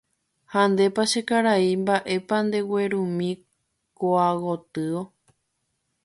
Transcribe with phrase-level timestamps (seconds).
[0.51, 3.29] ha ndépa che karai mba'épa ndeguerumi
[3.97, 4.99] ko'ágotyo.